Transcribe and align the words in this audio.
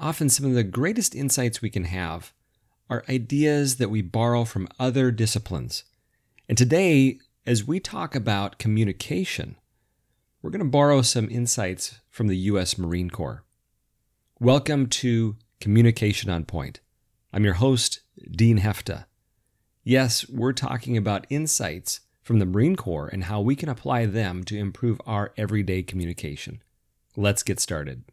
often 0.00 0.28
some 0.28 0.46
of 0.46 0.54
the 0.54 0.64
greatest 0.64 1.14
insights 1.14 1.60
we 1.60 1.70
can 1.70 1.84
have 1.84 2.32
are 2.88 3.04
ideas 3.08 3.76
that 3.76 3.90
we 3.90 4.02
borrow 4.02 4.44
from 4.44 4.66
other 4.78 5.10
disciplines. 5.10 5.84
And 6.48 6.56
today, 6.56 7.18
as 7.46 7.66
we 7.66 7.78
talk 7.78 8.14
about 8.14 8.58
communication, 8.58 9.56
we're 10.42 10.50
going 10.50 10.64
to 10.64 10.70
borrow 10.70 11.02
some 11.02 11.28
insights 11.30 12.00
from 12.08 12.28
the 12.28 12.36
U.S. 12.36 12.78
Marine 12.78 13.10
Corps. 13.10 13.44
Welcome 14.40 14.86
to 14.88 15.36
Communication 15.60 16.30
on 16.30 16.46
Point. 16.46 16.80
I'm 17.32 17.44
your 17.44 17.54
host, 17.54 18.00
Dean 18.30 18.60
Hefta. 18.60 19.04
Yes, 19.84 20.28
we're 20.28 20.54
talking 20.54 20.96
about 20.96 21.26
insights 21.28 22.00
from 22.22 22.38
the 22.38 22.46
Marine 22.46 22.76
Corps 22.76 23.08
and 23.08 23.24
how 23.24 23.40
we 23.40 23.54
can 23.54 23.68
apply 23.68 24.06
them 24.06 24.44
to 24.44 24.56
improve 24.56 25.00
our 25.06 25.32
everyday 25.36 25.82
communication. 25.82 26.62
Let's 27.16 27.42
get 27.42 27.60
started. 27.60 28.04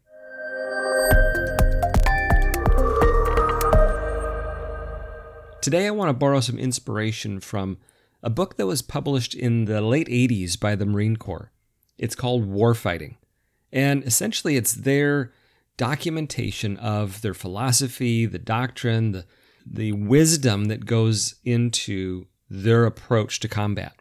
Today, 5.68 5.86
I 5.86 5.90
want 5.90 6.08
to 6.08 6.14
borrow 6.14 6.40
some 6.40 6.58
inspiration 6.58 7.40
from 7.40 7.76
a 8.22 8.30
book 8.30 8.56
that 8.56 8.64
was 8.64 8.80
published 8.80 9.34
in 9.34 9.66
the 9.66 9.82
late 9.82 10.08
80s 10.08 10.58
by 10.58 10.74
the 10.74 10.86
Marine 10.86 11.18
Corps. 11.18 11.52
It's 11.98 12.14
called 12.14 12.48
Warfighting. 12.48 13.16
And 13.70 14.02
essentially, 14.02 14.56
it's 14.56 14.72
their 14.72 15.30
documentation 15.76 16.78
of 16.78 17.20
their 17.20 17.34
philosophy, 17.34 18.24
the 18.24 18.38
doctrine, 18.38 19.12
the, 19.12 19.26
the 19.66 19.92
wisdom 19.92 20.68
that 20.68 20.86
goes 20.86 21.34
into 21.44 22.28
their 22.48 22.86
approach 22.86 23.38
to 23.40 23.46
combat. 23.46 23.92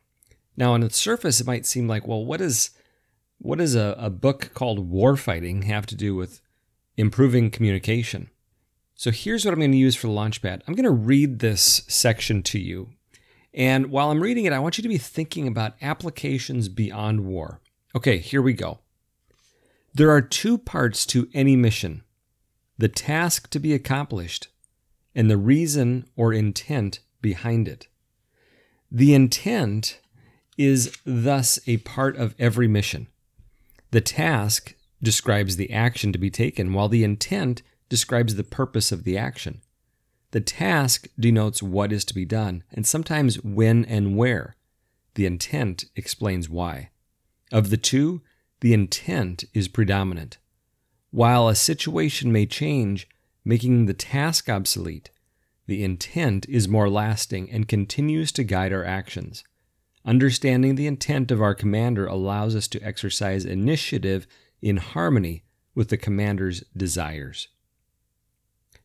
Now, 0.56 0.72
on 0.72 0.80
the 0.80 0.90
surface, 0.90 1.42
it 1.42 1.48
might 1.48 1.66
seem 1.66 1.86
like, 1.86 2.08
well, 2.08 2.24
what 2.24 2.38
does 2.38 2.72
a, 3.76 3.94
a 4.00 4.10
book 4.10 4.52
called 4.54 4.90
Warfighting 4.90 5.66
have 5.66 5.86
to 5.88 5.96
do 5.96 6.16
with 6.16 6.40
improving 6.96 7.52
communication? 7.52 8.30
So 8.98 9.12
here's 9.12 9.46
what 9.46 9.54
I'm 9.54 9.60
going 9.60 9.72
to 9.72 9.78
use 9.78 9.96
for 9.96 10.08
the 10.08 10.14
Launchpad. 10.14 10.64
I'm 10.68 10.74
going 10.74 10.84
to 10.84 10.90
read 10.90 11.38
this 11.38 11.84
section 11.88 12.42
to 12.44 12.60
you. 12.60 12.90
And 13.54 13.92
while 13.92 14.10
I'm 14.10 14.24
reading 14.24 14.46
it, 14.46 14.54
I 14.54 14.60
want 14.60 14.80
you 14.80 14.82
to 14.82 14.90
be 14.90 14.98
thinking 14.98 15.48
about 15.48 15.76
applications 15.84 16.68
beyond 16.68 17.24
war. 17.24 17.62
Okay, 17.96 18.18
here 18.18 18.42
we 18.42 18.54
go. 18.54 18.80
There 19.94 20.10
are 20.10 20.22
two 20.22 20.58
parts 20.58 21.06
to 21.08 21.30
any 21.34 21.56
mission 21.56 22.04
the 22.80 22.88
task 22.88 23.50
to 23.50 23.60
be 23.60 23.74
accomplished 23.74 24.50
and 25.16 25.32
the 25.32 25.38
reason 25.38 26.08
or 26.16 26.32
intent 26.32 27.00
behind 27.22 27.68
it. 27.68 27.88
The 28.92 29.16
intent 29.16 30.00
is 30.58 30.96
thus 31.06 31.60
a 31.68 31.78
part 31.78 32.18
of 32.18 32.36
every 32.38 32.68
mission. 32.68 33.08
The 33.92 34.02
task 34.02 34.76
describes 35.02 35.56
the 35.56 35.72
action 35.72 36.12
to 36.12 36.20
be 36.20 36.30
taken, 36.30 36.74
while 36.74 36.90
the 36.90 37.04
intent 37.04 37.64
describes 37.90 38.36
the 38.36 38.44
purpose 38.44 38.92
of 38.92 39.04
the 39.04 39.18
action. 39.18 39.62
The 40.32 40.42
task 40.42 41.08
denotes 41.18 41.64
what 41.64 41.92
is 41.92 42.04
to 42.06 42.14
be 42.14 42.26
done, 42.26 42.64
and 42.72 42.86
sometimes 42.86 43.42
when 43.44 43.86
and 43.86 44.18
where. 44.18 44.56
The 45.16 45.26
intent 45.26 45.86
explains 45.96 46.50
why. 46.50 46.90
Of 47.52 47.70
the 47.70 47.78
two, 47.78 48.22
the 48.60 48.74
intent 48.74 49.46
is 49.54 49.68
predominant. 49.68 50.38
While 51.12 51.48
a 51.48 51.56
situation 51.56 52.32
may 52.32 52.46
change, 52.46 53.08
making 53.46 53.86
the 53.86 53.94
task 53.94 54.50
obsolete, 54.50 55.10
the 55.66 55.84
intent 55.84 56.48
is 56.50 56.68
more 56.68 56.90
lasting 56.90 57.50
and 57.50 57.68
continues 57.68 58.32
to 58.34 58.44
guide 58.44 58.74
our 58.74 58.86
actions. 58.86 59.44
Understanding 60.06 60.76
the 60.76 60.88
intent 60.88 61.32
of 61.32 61.42
our 61.42 61.56
commander 61.56 62.06
allows 62.06 62.56
us 62.56 62.68
to 62.70 62.82
exercise 62.82 63.46
initiative 63.46 64.28
in 64.62 64.78
harmony 64.78 65.44
with 65.76 65.90
the 65.90 65.98
commander's 65.98 66.64
desires. 66.76 67.48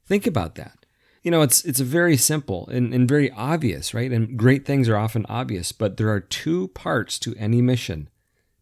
Think 0.07 0.27
about 0.27 0.55
that. 0.57 0.85
You 1.23 1.31
know, 1.31 1.43
it's 1.43 1.65
it's 1.65 1.81
very 1.81 2.17
simple 2.17 2.69
and, 2.69 2.93
and 2.93 3.09
very 3.09 3.31
obvious, 3.31 3.95
right? 3.95 4.11
And 4.11 4.37
great 4.37 4.67
things 4.67 4.89
are 4.89 4.97
often 4.97 5.25
obvious, 5.29 5.71
but 5.71 5.97
there 5.97 6.11
are 6.11 6.21
two 6.21 6.69
parts 6.69 7.19
to 7.21 7.35
any 7.37 7.63
mission 7.63 8.09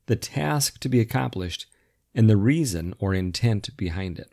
the 0.06 0.16
task 0.16 0.80
to 0.80 0.88
be 0.88 1.00
accomplished 1.00 1.66
and 2.14 2.28
the 2.28 2.36
reason 2.36 2.94
or 2.98 3.14
intent 3.14 3.76
behind 3.76 4.18
it. 4.18 4.32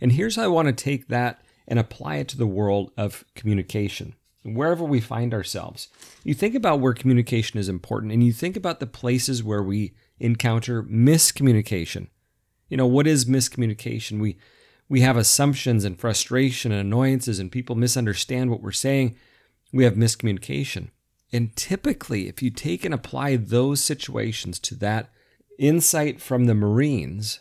And 0.00 0.12
here's 0.12 0.34
how 0.36 0.42
I 0.42 0.48
want 0.48 0.66
to 0.66 0.72
take 0.72 1.08
that 1.08 1.42
and 1.68 1.78
apply 1.78 2.16
it 2.16 2.28
to 2.28 2.36
the 2.36 2.46
world 2.46 2.90
of 2.96 3.24
communication 3.34 4.16
wherever 4.42 4.84
we 4.84 5.00
find 5.00 5.32
ourselves. 5.32 5.88
You 6.24 6.34
think 6.34 6.56
about 6.56 6.80
where 6.80 6.92
communication 6.92 7.60
is 7.60 7.68
important 7.68 8.12
and 8.12 8.24
you 8.24 8.32
think 8.32 8.56
about 8.56 8.80
the 8.80 8.86
places 8.86 9.44
where 9.44 9.62
we 9.62 9.94
encounter 10.18 10.82
miscommunication. 10.82 12.08
You 12.68 12.76
know, 12.76 12.86
what 12.86 13.06
is 13.06 13.26
miscommunication? 13.26 14.20
We 14.20 14.38
we 14.92 15.00
have 15.00 15.16
assumptions 15.16 15.86
and 15.86 15.98
frustration 15.98 16.70
and 16.70 16.82
annoyances 16.82 17.38
and 17.38 17.50
people 17.50 17.74
misunderstand 17.74 18.50
what 18.50 18.60
we're 18.60 18.72
saying. 18.72 19.16
We 19.72 19.84
have 19.84 19.94
miscommunication. 19.94 20.90
And 21.32 21.56
typically, 21.56 22.28
if 22.28 22.42
you 22.42 22.50
take 22.50 22.84
and 22.84 22.92
apply 22.92 23.36
those 23.36 23.82
situations 23.82 24.58
to 24.58 24.74
that 24.74 25.08
insight 25.58 26.20
from 26.20 26.44
the 26.44 26.54
Marines, 26.54 27.40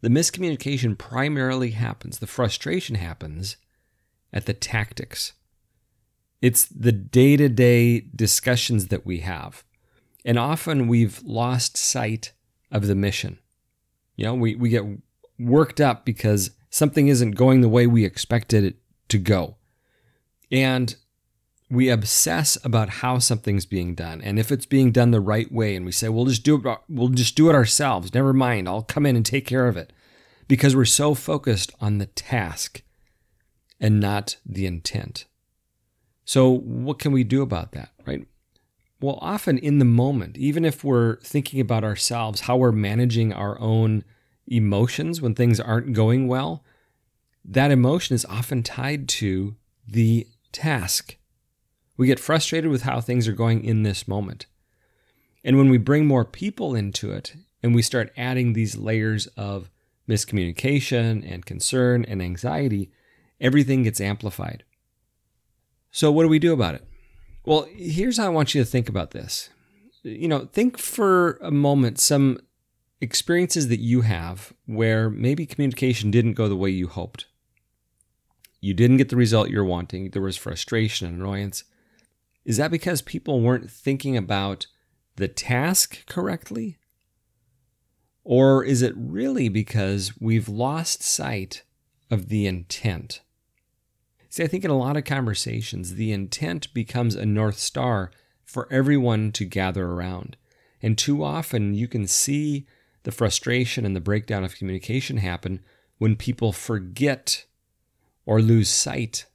the 0.00 0.08
miscommunication 0.08 0.96
primarily 0.96 1.72
happens, 1.72 2.18
the 2.18 2.26
frustration 2.26 2.94
happens 2.94 3.58
at 4.32 4.46
the 4.46 4.54
tactics 4.54 5.34
it's 6.40 6.64
the 6.64 6.92
day 6.92 7.36
to 7.36 7.50
day 7.50 8.00
discussions 8.00 8.88
that 8.88 9.04
we 9.04 9.18
have. 9.18 9.64
And 10.24 10.38
often 10.38 10.88
we've 10.88 11.22
lost 11.24 11.76
sight 11.76 12.32
of 12.70 12.86
the 12.86 12.94
mission. 12.94 13.38
You 14.16 14.24
know, 14.24 14.34
we, 14.34 14.56
we 14.56 14.70
get 14.70 14.84
worked 15.42 15.80
up 15.80 16.04
because 16.04 16.50
something 16.70 17.08
isn't 17.08 17.32
going 17.32 17.60
the 17.60 17.68
way 17.68 17.86
we 17.86 18.04
expected 18.04 18.64
it 18.64 18.76
to 19.08 19.18
go. 19.18 19.56
And 20.50 20.94
we 21.70 21.88
obsess 21.88 22.58
about 22.64 22.88
how 22.88 23.18
something's 23.18 23.64
being 23.64 23.94
done. 23.94 24.20
And 24.20 24.38
if 24.38 24.52
it's 24.52 24.66
being 24.66 24.92
done 24.92 25.10
the 25.10 25.20
right 25.20 25.50
way 25.50 25.74
and 25.74 25.86
we 25.86 25.92
say 25.92 26.08
we'll 26.08 26.26
just 26.26 26.44
do 26.44 26.56
it 26.56 26.78
we'll 26.88 27.08
just 27.08 27.34
do 27.34 27.48
it 27.48 27.54
ourselves. 27.54 28.14
Never 28.14 28.32
mind. 28.32 28.68
I'll 28.68 28.82
come 28.82 29.06
in 29.06 29.16
and 29.16 29.24
take 29.24 29.46
care 29.46 29.68
of 29.68 29.76
it. 29.76 29.92
Because 30.48 30.76
we're 30.76 30.84
so 30.84 31.14
focused 31.14 31.72
on 31.80 31.96
the 31.96 32.06
task 32.06 32.82
and 33.80 34.00
not 34.00 34.36
the 34.44 34.66
intent. 34.66 35.24
So, 36.24 36.50
what 36.50 36.98
can 36.98 37.12
we 37.12 37.24
do 37.24 37.42
about 37.42 37.72
that, 37.72 37.90
right? 38.06 38.26
Well, 39.00 39.18
often 39.20 39.58
in 39.58 39.78
the 39.78 39.84
moment, 39.84 40.36
even 40.36 40.64
if 40.64 40.84
we're 40.84 41.16
thinking 41.20 41.60
about 41.60 41.84
ourselves, 41.84 42.42
how 42.42 42.56
we're 42.56 42.70
managing 42.70 43.32
our 43.32 43.58
own 43.60 44.04
emotions 44.46 45.20
when 45.20 45.34
things 45.34 45.60
aren't 45.60 45.92
going 45.92 46.28
well, 46.28 46.64
that 47.44 47.70
emotion 47.70 48.14
is 48.14 48.24
often 48.26 48.62
tied 48.62 49.08
to 49.08 49.56
the 49.86 50.26
task. 50.52 51.16
We 51.96 52.06
get 52.06 52.20
frustrated 52.20 52.70
with 52.70 52.82
how 52.82 53.00
things 53.00 53.28
are 53.28 53.32
going 53.32 53.64
in 53.64 53.82
this 53.82 54.06
moment. 54.06 54.46
And 55.44 55.56
when 55.56 55.68
we 55.68 55.78
bring 55.78 56.06
more 56.06 56.24
people 56.24 56.74
into 56.74 57.12
it 57.12 57.34
and 57.62 57.74
we 57.74 57.82
start 57.82 58.12
adding 58.16 58.52
these 58.52 58.76
layers 58.76 59.26
of 59.28 59.70
miscommunication 60.08 61.28
and 61.30 61.44
concern 61.44 62.04
and 62.04 62.22
anxiety, 62.22 62.90
everything 63.40 63.82
gets 63.82 64.00
amplified. 64.00 64.64
So, 65.90 66.10
what 66.10 66.22
do 66.22 66.28
we 66.28 66.38
do 66.38 66.52
about 66.52 66.74
it? 66.74 66.86
Well, 67.44 67.66
here's 67.74 68.18
how 68.18 68.26
I 68.26 68.30
want 68.30 68.54
you 68.54 68.62
to 68.62 68.70
think 68.70 68.88
about 68.88 69.10
this. 69.10 69.50
You 70.02 70.28
know, 70.28 70.48
think 70.52 70.78
for 70.78 71.38
a 71.42 71.50
moment 71.50 71.98
some 71.98 72.38
experiences 73.02 73.66
that 73.66 73.80
you 73.80 74.02
have 74.02 74.52
where 74.64 75.10
maybe 75.10 75.44
communication 75.44 76.12
didn't 76.12 76.34
go 76.34 76.48
the 76.48 76.56
way 76.56 76.70
you 76.70 76.86
hoped. 76.86 77.26
You 78.60 78.74
didn't 78.74 78.98
get 78.98 79.08
the 79.08 79.16
result 79.16 79.50
you're 79.50 79.64
wanting, 79.64 80.10
there 80.10 80.22
was 80.22 80.36
frustration 80.36 81.08
and 81.08 81.20
annoyance. 81.20 81.64
Is 82.44 82.58
that 82.58 82.70
because 82.70 83.02
people 83.02 83.40
weren't 83.40 83.70
thinking 83.70 84.16
about 84.16 84.68
the 85.16 85.26
task 85.26 86.06
correctly? 86.06 86.78
Or 88.22 88.64
is 88.64 88.82
it 88.82 88.94
really 88.96 89.48
because 89.48 90.12
we've 90.20 90.48
lost 90.48 91.02
sight 91.02 91.64
of 92.08 92.28
the 92.28 92.46
intent? 92.46 93.20
See, 94.28 94.44
I 94.44 94.46
think 94.46 94.64
in 94.64 94.70
a 94.70 94.78
lot 94.78 94.96
of 94.96 95.04
conversations, 95.04 95.96
the 95.96 96.12
intent 96.12 96.72
becomes 96.72 97.16
a 97.16 97.26
North 97.26 97.58
Star 97.58 98.12
for 98.44 98.72
everyone 98.72 99.32
to 99.32 99.44
gather 99.44 99.86
around. 99.86 100.36
And 100.80 100.96
too 100.96 101.24
often, 101.24 101.74
you 101.74 101.88
can 101.88 102.06
see 102.06 102.66
the 103.04 103.12
frustration 103.12 103.84
and 103.84 103.96
the 103.96 104.00
breakdown 104.00 104.44
of 104.44 104.56
communication 104.56 105.18
happen 105.18 105.60
when 105.98 106.16
people 106.16 106.52
forget 106.52 107.44
or 108.24 108.40
lose 108.40 108.68
sight 108.68 109.26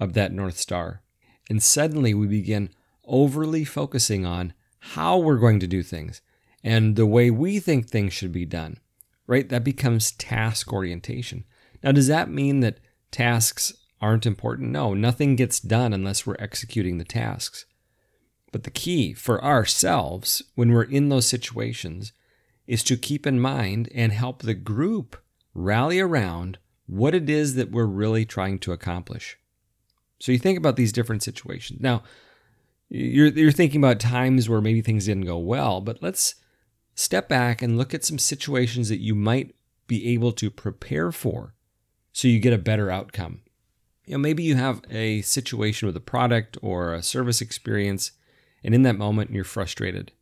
of 0.00 0.12
that 0.14 0.32
North 0.32 0.58
Star. 0.58 1.02
And 1.50 1.62
suddenly 1.62 2.14
we 2.14 2.26
begin 2.26 2.70
overly 3.04 3.64
focusing 3.64 4.24
on 4.24 4.52
how 4.78 5.18
we're 5.18 5.38
going 5.38 5.60
to 5.60 5.66
do 5.66 5.82
things 5.82 6.20
and 6.62 6.96
the 6.96 7.06
way 7.06 7.30
we 7.30 7.58
think 7.60 7.88
things 7.88 8.12
should 8.12 8.32
be 8.32 8.44
done, 8.44 8.78
right? 9.26 9.48
That 9.48 9.64
becomes 9.64 10.12
task 10.12 10.72
orientation. 10.72 11.44
Now, 11.82 11.92
does 11.92 12.08
that 12.08 12.30
mean 12.30 12.60
that 12.60 12.80
tasks 13.10 13.72
aren't 14.00 14.26
important? 14.26 14.70
No, 14.70 14.94
nothing 14.94 15.36
gets 15.36 15.60
done 15.60 15.92
unless 15.92 16.26
we're 16.26 16.36
executing 16.38 16.98
the 16.98 17.04
tasks. 17.04 17.64
But 18.50 18.64
the 18.64 18.70
key 18.70 19.14
for 19.14 19.44
ourselves 19.44 20.42
when 20.54 20.72
we're 20.72 20.82
in 20.82 21.08
those 21.08 21.26
situations 21.26 22.12
is 22.68 22.84
to 22.84 22.96
keep 22.96 23.26
in 23.26 23.40
mind 23.40 23.88
and 23.94 24.12
help 24.12 24.42
the 24.42 24.54
group 24.54 25.16
rally 25.54 25.98
around 25.98 26.58
what 26.86 27.14
it 27.14 27.28
is 27.28 27.54
that 27.54 27.72
we're 27.72 27.86
really 27.86 28.24
trying 28.24 28.58
to 28.60 28.72
accomplish. 28.72 29.38
So 30.20 30.30
you 30.30 30.38
think 30.38 30.58
about 30.58 30.76
these 30.76 30.92
different 30.92 31.22
situations. 31.22 31.80
Now, 31.80 32.02
you're, 32.90 33.28
you're 33.28 33.52
thinking 33.52 33.82
about 33.82 34.00
times 34.00 34.48
where 34.48 34.60
maybe 34.60 34.82
things 34.82 35.06
didn't 35.06 35.24
go 35.24 35.38
well, 35.38 35.80
but 35.80 36.02
let's 36.02 36.34
step 36.94 37.28
back 37.28 37.62
and 37.62 37.78
look 37.78 37.94
at 37.94 38.04
some 38.04 38.18
situations 38.18 38.88
that 38.90 39.00
you 39.00 39.14
might 39.14 39.54
be 39.86 40.12
able 40.12 40.32
to 40.32 40.50
prepare 40.50 41.10
for 41.10 41.54
so 42.12 42.28
you 42.28 42.38
get 42.38 42.52
a 42.52 42.58
better 42.58 42.90
outcome. 42.90 43.40
You 44.04 44.14
know, 44.14 44.18
maybe 44.18 44.42
you 44.42 44.56
have 44.56 44.82
a 44.90 45.22
situation 45.22 45.86
with 45.86 45.96
a 45.96 46.00
product 46.00 46.58
or 46.60 46.92
a 46.92 47.02
service 47.02 47.40
experience, 47.40 48.12
and 48.62 48.74
in 48.74 48.82
that 48.82 48.98
moment 48.98 49.30
you're 49.30 49.44
frustrated. 49.44 50.12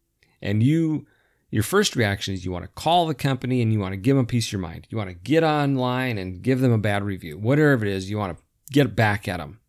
And 0.43 0.63
you 0.63 1.07
your 1.51 1.63
first 1.63 1.97
reaction 1.97 2.35
is 2.35 2.45
you 2.45 2.53
want 2.53 2.65
to 2.65 2.71
call 2.71 3.07
the 3.07 3.15
company 3.15 3.63
and 3.63 3.73
you 3.73 3.79
want 3.79 3.93
to 3.93 3.97
give 3.97 4.17
them 4.17 4.25
a 4.25 4.29
piece 4.29 4.49
of 4.49 4.53
your 4.53 4.61
mind. 4.61 4.87
You 4.91 4.99
want 4.99 5.11
to 5.11 5.15
get 5.15 5.45
online 5.45 6.19
and 6.19 6.43
give 6.43 6.61
them 6.61 6.73
a 6.73 6.79
bad 6.79 7.05
review. 7.05 7.39
Whatever 7.39 7.85
it 7.85 7.93
is, 7.93 8.11
you 8.11 8.19
want 8.19 8.37
to 8.37 8.45
get 8.73 8.97
back 8.97 9.29
at 9.29 9.39
them. 9.39 9.61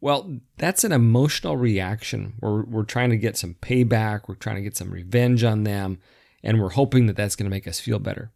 Well, 0.00 0.40
that's 0.56 0.82
an 0.82 0.92
emotional 0.92 1.58
reaction 1.58 2.34
where 2.40 2.62
we're 2.62 2.84
trying 2.84 3.10
to 3.10 3.18
get 3.18 3.36
some 3.36 3.54
payback, 3.60 4.22
we're 4.26 4.34
trying 4.34 4.56
to 4.56 4.62
get 4.62 4.76
some 4.76 4.90
revenge 4.90 5.44
on 5.44 5.64
them, 5.64 5.98
and 6.42 6.58
we're 6.58 6.70
hoping 6.70 7.06
that 7.06 7.16
that's 7.16 7.36
going 7.36 7.44
to 7.44 7.54
make 7.54 7.68
us 7.68 7.80
feel 7.80 7.98
better. 7.98 8.32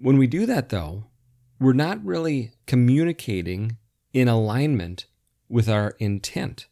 When 0.00 0.16
we 0.16 0.28
do 0.28 0.46
that, 0.46 0.68
though, 0.68 1.06
we're 1.58 1.72
not 1.72 2.04
really 2.04 2.52
communicating 2.66 3.78
in 4.12 4.28
alignment 4.28 5.06
with 5.48 5.68
our 5.68 5.96
intent. 5.98 6.66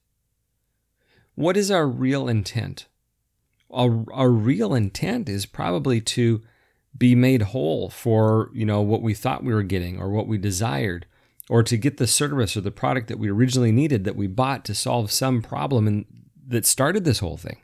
What 1.35 1.57
is 1.57 1.71
our 1.71 1.89
real 1.89 2.29
intent? 2.29 2.87
Our, 3.75 4.05
our 4.12 4.31
real 4.31 4.75
intent 4.75 5.29
is 5.29 5.47
probably 5.47 6.00
to 6.00 6.43
be 6.97 7.15
made 7.15 7.43
whole 7.43 7.91
for 7.91 8.50
you 8.55 8.65
know 8.65 8.81
what 8.81 9.03
we 9.03 9.15
thought 9.15 9.44
we 9.44 9.53
were 9.53 9.65
getting 9.65 10.00
or 10.00 10.11
what 10.11 10.29
we 10.29 10.38
desired 10.38 11.06
or 11.50 11.62
to 11.62 11.76
get 11.76 11.97
the 11.97 12.06
service 12.06 12.56
or 12.56 12.61
the 12.61 12.71
product 12.71 13.09
that 13.09 13.19
we 13.19 13.29
originally 13.29 13.73
needed 13.73 14.05
that 14.05 14.17
we 14.17 14.26
bought 14.26 14.65
to 14.65 14.75
solve 14.75 15.11
some 15.11 15.43
problem 15.43 15.87
and 15.87 16.05
that 16.47 16.67
started 16.67 17.05
this 17.05 17.19
whole 17.19 17.37
thing. 17.37 17.61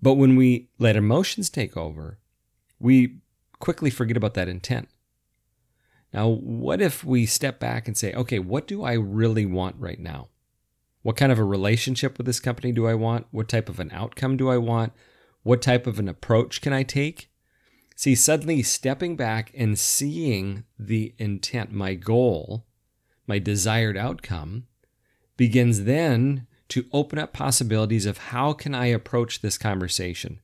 But 0.00 0.14
when 0.14 0.36
we 0.36 0.68
let 0.78 0.96
emotions 0.96 1.50
take 1.50 1.76
over, 1.76 2.18
we 2.78 3.18
quickly 3.58 3.90
forget 3.90 4.16
about 4.16 4.34
that 4.34 4.48
intent. 4.48 4.88
Now, 6.12 6.28
what 6.28 6.80
if 6.80 7.04
we 7.04 7.26
step 7.26 7.58
back 7.58 7.86
and 7.86 7.96
say, 7.96 8.12
okay, 8.14 8.38
what 8.38 8.66
do 8.66 8.82
I 8.82 8.94
really 8.94 9.44
want 9.44 9.76
right 9.78 9.98
now? 9.98 10.28
What 11.02 11.16
kind 11.16 11.32
of 11.32 11.38
a 11.38 11.44
relationship 11.44 12.18
with 12.18 12.26
this 12.26 12.40
company 12.40 12.72
do 12.72 12.86
I 12.86 12.94
want? 12.94 13.26
What 13.30 13.48
type 13.48 13.68
of 13.68 13.80
an 13.80 13.90
outcome 13.92 14.36
do 14.36 14.50
I 14.50 14.58
want? 14.58 14.92
What 15.42 15.62
type 15.62 15.86
of 15.86 15.98
an 15.98 16.08
approach 16.08 16.60
can 16.60 16.72
I 16.72 16.82
take? 16.82 17.30
See, 17.94 18.14
suddenly 18.14 18.62
stepping 18.62 19.16
back 19.16 19.50
and 19.56 19.78
seeing 19.78 20.64
the 20.78 21.14
intent, 21.18 21.72
my 21.72 21.94
goal, 21.94 22.66
my 23.26 23.38
desired 23.38 23.96
outcome, 23.96 24.66
begins 25.36 25.84
then 25.84 26.46
to 26.68 26.86
open 26.92 27.18
up 27.18 27.32
possibilities 27.32 28.06
of 28.06 28.18
how 28.18 28.52
can 28.52 28.74
I 28.74 28.86
approach 28.86 29.40
this 29.40 29.58
conversation. 29.58 30.40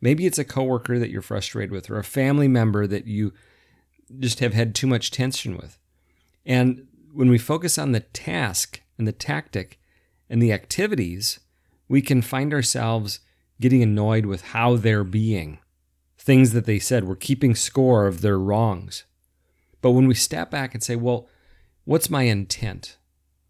Maybe 0.00 0.26
it's 0.26 0.38
a 0.38 0.44
coworker 0.44 0.98
that 0.98 1.10
you're 1.10 1.22
frustrated 1.22 1.70
with 1.70 1.90
or 1.90 1.98
a 1.98 2.04
family 2.04 2.48
member 2.48 2.86
that 2.86 3.06
you 3.06 3.32
just 4.18 4.40
have 4.40 4.54
had 4.54 4.74
too 4.74 4.86
much 4.86 5.10
tension 5.10 5.56
with. 5.56 5.78
And 6.46 6.86
when 7.12 7.30
we 7.30 7.38
focus 7.38 7.78
on 7.78 7.92
the 7.92 8.00
task 8.00 8.80
and 8.98 9.06
the 9.06 9.12
tactic 9.12 9.78
and 10.28 10.42
the 10.42 10.52
activities, 10.52 11.40
we 11.88 12.02
can 12.02 12.22
find 12.22 12.52
ourselves 12.52 13.20
getting 13.60 13.82
annoyed 13.82 14.26
with 14.26 14.42
how 14.42 14.76
they're 14.76 15.04
being 15.04 15.58
things 16.18 16.52
that 16.52 16.66
they 16.66 16.78
said. 16.78 17.04
We're 17.04 17.16
keeping 17.16 17.54
score 17.54 18.06
of 18.06 18.20
their 18.20 18.38
wrongs. 18.38 19.04
But 19.80 19.92
when 19.92 20.06
we 20.06 20.14
step 20.14 20.50
back 20.50 20.74
and 20.74 20.82
say, 20.82 20.96
well, 20.96 21.28
what's 21.84 22.10
my 22.10 22.22
intent? 22.22 22.98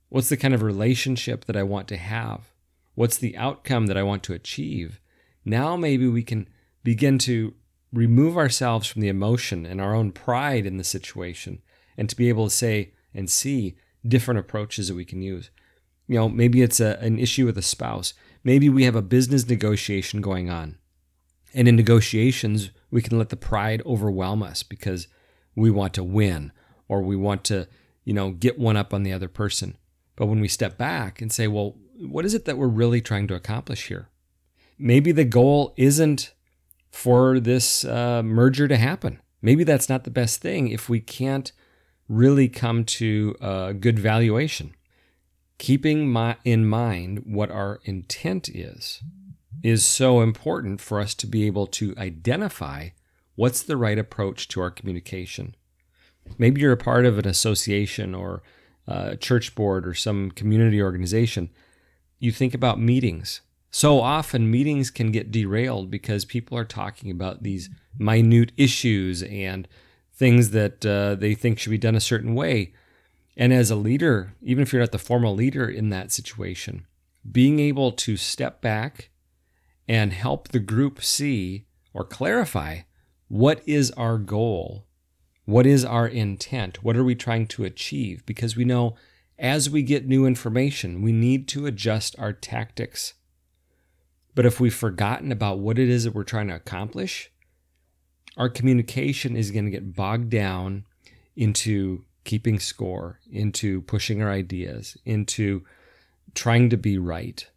What's 0.08 0.28
the 0.28 0.36
kind 0.36 0.54
of 0.54 0.62
relationship 0.62 1.44
that 1.44 1.56
I 1.56 1.62
want 1.62 1.88
to 1.88 1.96
have? 1.96 2.52
What's 2.94 3.18
the 3.18 3.36
outcome 3.36 3.86
that 3.86 3.96
I 3.96 4.02
want 4.02 4.22
to 4.24 4.32
achieve? 4.32 5.00
Now 5.44 5.76
maybe 5.76 6.06
we 6.06 6.22
can 6.22 6.48
begin 6.82 7.18
to 7.18 7.54
remove 7.92 8.36
ourselves 8.36 8.86
from 8.86 9.02
the 9.02 9.08
emotion 9.08 9.66
and 9.66 9.80
our 9.80 9.94
own 9.94 10.12
pride 10.12 10.64
in 10.64 10.76
the 10.76 10.84
situation 10.84 11.60
and 11.96 12.08
to 12.08 12.16
be 12.16 12.28
able 12.28 12.44
to 12.44 12.54
say 12.54 12.92
and 13.14 13.30
see 13.30 13.76
different 14.06 14.40
approaches 14.40 14.88
that 14.88 14.94
we 14.94 15.04
can 15.04 15.22
use. 15.22 15.50
You 16.06 16.16
know, 16.16 16.28
maybe 16.28 16.62
it's 16.62 16.80
a, 16.80 16.98
an 17.00 17.18
issue 17.18 17.46
with 17.46 17.58
a 17.58 17.62
spouse. 17.62 18.14
Maybe 18.42 18.68
we 18.68 18.84
have 18.84 18.96
a 18.96 19.02
business 19.02 19.48
negotiation 19.48 20.20
going 20.20 20.50
on 20.50 20.78
and 21.54 21.68
in 21.68 21.76
negotiations, 21.76 22.70
we 22.90 23.02
can 23.02 23.18
let 23.18 23.28
the 23.28 23.36
pride 23.36 23.82
overwhelm 23.84 24.42
us 24.42 24.62
because 24.62 25.08
we 25.54 25.70
want 25.70 25.94
to 25.94 26.04
win 26.04 26.52
or 26.88 27.02
we 27.02 27.16
want 27.16 27.44
to, 27.44 27.66
you 28.04 28.12
know, 28.12 28.30
get 28.30 28.58
one 28.58 28.76
up 28.76 28.94
on 28.94 29.02
the 29.02 29.12
other 29.12 29.28
person. 29.28 29.76
But 30.16 30.26
when 30.26 30.40
we 30.40 30.48
step 30.48 30.78
back 30.78 31.20
and 31.20 31.32
say, 31.32 31.48
well, 31.48 31.76
what 31.98 32.24
is 32.24 32.34
it 32.34 32.44
that 32.44 32.58
we're 32.58 32.68
really 32.68 33.00
trying 33.00 33.26
to 33.28 33.34
accomplish 33.34 33.88
here? 33.88 34.08
Maybe 34.78 35.12
the 35.12 35.24
goal 35.24 35.74
isn't 35.76 36.32
for 36.90 37.40
this 37.40 37.84
uh, 37.84 38.22
merger 38.22 38.68
to 38.68 38.76
happen. 38.76 39.20
Maybe 39.42 39.64
that's 39.64 39.88
not 39.88 40.04
the 40.04 40.10
best 40.10 40.40
thing 40.40 40.68
if 40.68 40.88
we 40.88 41.00
can't 41.00 41.52
really 42.10 42.48
come 42.48 42.84
to 42.84 43.36
a 43.40 43.72
good 43.72 43.96
valuation. 43.96 44.74
Keeping 45.58 46.08
my, 46.08 46.36
in 46.44 46.66
mind 46.66 47.22
what 47.24 47.52
our 47.52 47.78
intent 47.84 48.48
is 48.48 49.00
is 49.62 49.84
so 49.84 50.20
important 50.20 50.80
for 50.80 50.98
us 50.98 51.14
to 51.14 51.26
be 51.26 51.46
able 51.46 51.68
to 51.68 51.94
identify 51.96 52.88
what's 53.36 53.62
the 53.62 53.76
right 53.76 53.98
approach 53.98 54.48
to 54.48 54.60
our 54.60 54.72
communication. 54.72 55.54
Maybe 56.36 56.60
you're 56.60 56.72
a 56.72 56.76
part 56.76 57.06
of 57.06 57.16
an 57.16 57.28
association 57.28 58.12
or 58.12 58.42
a 58.88 59.16
church 59.16 59.54
board 59.54 59.86
or 59.86 59.94
some 59.94 60.32
community 60.32 60.82
organization. 60.82 61.50
You 62.18 62.32
think 62.32 62.54
about 62.54 62.80
meetings. 62.80 63.40
So 63.70 64.00
often, 64.00 64.50
meetings 64.50 64.90
can 64.90 65.12
get 65.12 65.30
derailed 65.30 65.92
because 65.92 66.24
people 66.24 66.58
are 66.58 66.64
talking 66.64 67.08
about 67.08 67.44
these 67.44 67.70
minute 67.96 68.50
issues 68.56 69.22
and 69.22 69.68
things 70.20 70.50
that 70.50 70.84
uh, 70.84 71.14
they 71.14 71.34
think 71.34 71.58
should 71.58 71.70
be 71.70 71.78
done 71.78 71.94
a 71.94 72.00
certain 72.00 72.34
way. 72.34 72.74
And 73.38 73.54
as 73.54 73.70
a 73.70 73.74
leader, 73.74 74.34
even 74.42 74.60
if 74.60 74.70
you're 74.70 74.82
not 74.82 74.92
the 74.92 74.98
formal 74.98 75.34
leader 75.34 75.66
in 75.66 75.88
that 75.88 76.12
situation, 76.12 76.86
being 77.32 77.58
able 77.58 77.90
to 77.92 78.18
step 78.18 78.60
back 78.60 79.08
and 79.88 80.12
help 80.12 80.48
the 80.48 80.58
group 80.58 81.02
see 81.02 81.64
or 81.94 82.04
clarify 82.04 82.80
what 83.28 83.62
is 83.66 83.90
our 83.92 84.18
goal? 84.18 84.84
What 85.46 85.64
is 85.64 85.86
our 85.86 86.06
intent? 86.06 86.84
What 86.84 86.98
are 86.98 87.04
we 87.04 87.14
trying 87.14 87.46
to 87.46 87.64
achieve? 87.64 88.26
Because 88.26 88.54
we 88.54 88.66
know 88.66 88.96
as 89.38 89.70
we 89.70 89.82
get 89.82 90.06
new 90.06 90.26
information, 90.26 91.00
we 91.00 91.12
need 91.12 91.48
to 91.48 91.64
adjust 91.64 92.14
our 92.18 92.34
tactics. 92.34 93.14
But 94.34 94.44
if 94.44 94.60
we've 94.60 94.74
forgotten 94.74 95.32
about 95.32 95.60
what 95.60 95.78
it 95.78 95.88
is 95.88 96.04
that 96.04 96.14
we're 96.14 96.24
trying 96.24 96.48
to 96.48 96.56
accomplish, 96.56 97.32
our 98.36 98.48
communication 98.48 99.36
is 99.36 99.50
going 99.50 99.64
to 99.64 99.70
get 99.70 99.94
bogged 99.94 100.30
down 100.30 100.84
into 101.36 102.04
keeping 102.24 102.58
score, 102.58 103.20
into 103.30 103.82
pushing 103.82 104.22
our 104.22 104.30
ideas, 104.30 104.96
into 105.04 105.64
trying 106.34 106.70
to 106.70 106.76
be 106.76 106.98
right. 106.98 107.48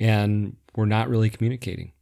And 0.00 0.56
we're 0.74 0.86
not 0.86 1.08
really 1.08 1.30
communicating. 1.30 1.92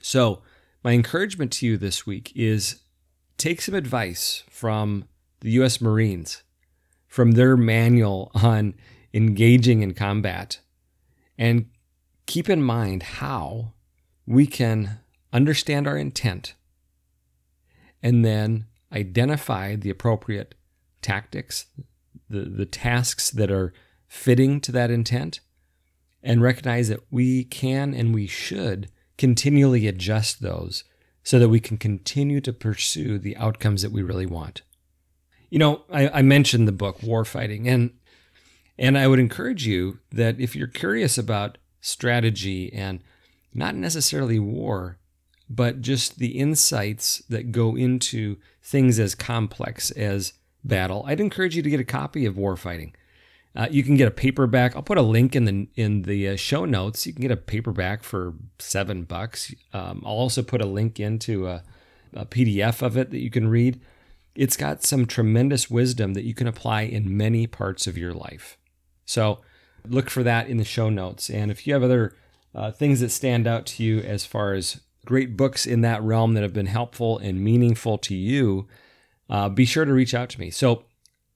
So, 0.00 0.42
my 0.84 0.92
encouragement 0.92 1.52
to 1.52 1.66
you 1.66 1.76
this 1.76 2.06
week 2.06 2.32
is 2.34 2.80
take 3.36 3.60
some 3.60 3.74
advice 3.74 4.42
from 4.50 5.04
the 5.40 5.50
US 5.52 5.80
Marines, 5.80 6.42
from 7.06 7.32
their 7.32 7.56
manual 7.56 8.30
on 8.34 8.74
engaging 9.14 9.82
in 9.82 9.94
combat, 9.94 10.60
and 11.38 11.66
keep 12.26 12.48
in 12.48 12.62
mind 12.62 13.02
how 13.02 13.72
we 14.26 14.46
can 14.46 14.98
understand 15.32 15.86
our 15.86 15.96
intent 15.96 16.54
and 18.02 18.24
then 18.24 18.66
identify 18.92 19.76
the 19.76 19.90
appropriate 19.90 20.54
tactics, 21.00 21.66
the, 22.28 22.42
the 22.42 22.66
tasks 22.66 23.30
that 23.30 23.50
are 23.50 23.72
fitting 24.08 24.60
to 24.60 24.72
that 24.72 24.90
intent, 24.90 25.40
and 26.22 26.42
recognize 26.42 26.88
that 26.88 27.00
we 27.10 27.44
can 27.44 27.94
and 27.94 28.14
we 28.14 28.26
should 28.26 28.90
continually 29.18 29.86
adjust 29.86 30.40
those 30.40 30.84
so 31.22 31.38
that 31.38 31.48
we 31.48 31.60
can 31.60 31.76
continue 31.76 32.40
to 32.40 32.52
pursue 32.52 33.18
the 33.18 33.36
outcomes 33.36 33.82
that 33.82 33.92
we 33.92 34.02
really 34.02 34.26
want. 34.26 34.62
You 35.50 35.58
know, 35.58 35.82
I, 35.90 36.08
I 36.08 36.22
mentioned 36.22 36.66
the 36.66 36.72
book 36.72 37.02
War 37.02 37.24
Fighting, 37.24 37.68
and 37.68 37.92
and 38.78 38.96
I 38.96 39.06
would 39.06 39.18
encourage 39.18 39.66
you 39.66 39.98
that 40.10 40.40
if 40.40 40.56
you're 40.56 40.66
curious 40.66 41.18
about 41.18 41.58
strategy 41.80 42.72
and 42.72 43.02
not 43.52 43.74
necessarily 43.74 44.38
war, 44.38 44.98
but 45.54 45.82
just 45.82 46.18
the 46.18 46.38
insights 46.38 47.18
that 47.28 47.52
go 47.52 47.76
into 47.76 48.38
things 48.62 48.98
as 48.98 49.14
complex 49.14 49.90
as 49.90 50.32
battle, 50.64 51.04
I'd 51.06 51.20
encourage 51.20 51.54
you 51.54 51.62
to 51.62 51.68
get 51.68 51.78
a 51.78 51.84
copy 51.84 52.24
of 52.24 52.36
Warfighting. 52.36 52.94
Uh, 53.54 53.68
you 53.70 53.82
can 53.82 53.96
get 53.98 54.08
a 54.08 54.12
paperback. 54.12 54.74
I'll 54.74 54.82
put 54.82 54.96
a 54.96 55.02
link 55.02 55.36
in 55.36 55.44
the 55.44 55.68
in 55.76 56.02
the 56.02 56.30
uh, 56.30 56.36
show 56.36 56.64
notes. 56.64 57.06
You 57.06 57.12
can 57.12 57.20
get 57.20 57.30
a 57.30 57.36
paperback 57.36 58.02
for 58.02 58.32
seven 58.58 59.04
bucks. 59.04 59.54
Um, 59.74 60.02
I'll 60.06 60.12
also 60.12 60.42
put 60.42 60.62
a 60.62 60.66
link 60.66 60.98
into 60.98 61.46
a, 61.46 61.62
a, 62.14 62.24
PDF 62.24 62.80
of 62.80 62.96
it 62.96 63.10
that 63.10 63.18
you 63.18 63.28
can 63.28 63.48
read. 63.48 63.78
it's 64.34 64.56
got 64.56 64.82
some 64.82 65.04
tremendous 65.04 65.68
wisdom 65.68 66.14
that 66.14 66.24
you 66.24 66.32
can 66.32 66.46
apply 66.46 66.82
in 66.82 67.14
many 67.14 67.46
parts 67.46 67.86
of 67.86 67.98
your 67.98 68.14
life. 68.14 68.56
So 69.04 69.40
look 69.86 70.08
for 70.08 70.22
that 70.22 70.48
in 70.48 70.56
the 70.56 70.64
show 70.64 70.88
notes. 70.88 71.28
And 71.28 71.50
if 71.50 71.66
you 71.66 71.74
have 71.74 71.82
other 71.82 72.16
uh, 72.54 72.70
things 72.70 73.00
that 73.00 73.10
stand 73.10 73.46
out 73.46 73.66
to 73.66 73.82
you 73.84 73.98
as 74.00 74.24
far 74.24 74.54
as 74.54 74.80
great 75.04 75.36
books 75.36 75.66
in 75.66 75.80
that 75.82 76.02
realm 76.02 76.34
that 76.34 76.42
have 76.42 76.52
been 76.52 76.66
helpful 76.66 77.18
and 77.18 77.42
meaningful 77.42 77.98
to 77.98 78.14
you, 78.14 78.68
uh, 79.28 79.48
be 79.48 79.64
sure 79.64 79.84
to 79.84 79.92
reach 79.92 80.14
out 80.14 80.28
to 80.30 80.40
me. 80.40 80.50
So 80.50 80.84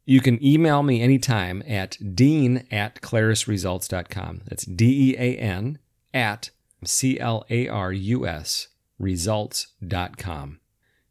you 0.05 0.21
can 0.21 0.43
email 0.45 0.83
me 0.83 1.03
anytime 1.03 1.63
at 1.67 1.99
dean 2.15 2.67
at 2.71 3.01
clarusresults.com. 3.01 4.43
That's 4.47 4.65
D 4.65 5.11
E 5.11 5.17
A 5.19 5.37
N 5.37 5.79
at 6.15 6.51
C 6.85 7.19
L 7.19 7.45
A 7.51 7.69
R 7.69 7.93
U 7.93 8.27
S 8.27 8.69
results.com. 8.99 10.61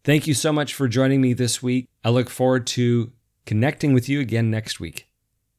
Thank 0.03 0.27
you 0.27 0.33
so 0.33 0.53
much 0.53 0.73
for 0.73 0.87
joining 0.87 1.21
me 1.21 1.33
this 1.33 1.61
week. 1.61 1.87
I 2.03 2.09
look 2.09 2.29
forward 2.29 2.67
to 2.67 3.11
connecting 3.45 3.93
with 3.93 4.07
you 4.07 4.19
again 4.19 4.49
next 4.49 4.79
week. 4.79 5.07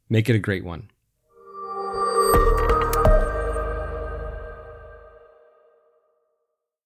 Make 0.08 0.28
it 0.28 0.36
a 0.36 0.40
great 0.40 0.64
one. 0.64 0.90